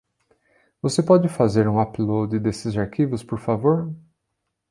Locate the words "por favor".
3.21-3.93